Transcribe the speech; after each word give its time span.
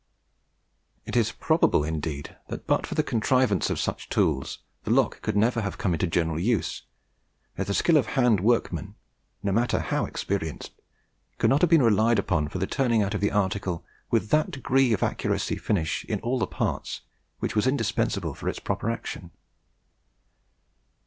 It 1.05 1.15
is 1.15 1.31
probable, 1.31 1.83
indeed, 1.83 2.35
that, 2.47 2.65
but 2.65 2.87
for 2.87 2.95
the 2.95 3.03
contrivance 3.03 3.69
of 3.69 3.77
such 3.79 4.09
tools, 4.09 4.57
the 4.83 4.89
lock 4.89 5.21
could 5.21 5.37
never 5.37 5.61
have 5.61 5.77
come 5.77 5.93
in 5.93 5.99
to 5.99 6.07
general 6.07 6.39
use, 6.39 6.81
as 7.55 7.67
the 7.67 7.75
skill 7.75 7.97
of 7.97 8.07
hand 8.17 8.39
workmen, 8.39 8.95
no 9.43 9.51
matter 9.51 9.77
how 9.77 10.07
experienced, 10.07 10.71
could 11.37 11.51
not 11.51 11.61
have 11.61 11.69
been 11.69 11.83
relied 11.83 12.17
upon 12.17 12.47
for 12.47 12.65
turning 12.65 13.03
out 13.03 13.11
the 13.19 13.29
article 13.29 13.85
with 14.09 14.31
that 14.31 14.49
degree 14.49 14.91
of 14.91 15.03
accuracy 15.03 15.53
and 15.53 15.63
finish 15.63 16.03
in 16.05 16.19
all 16.21 16.39
the 16.39 16.47
parts 16.47 17.01
which 17.37 17.55
was 17.55 17.67
indispensable 17.67 18.33
for 18.33 18.49
its 18.49 18.57
proper 18.57 18.89
action. 18.89 19.29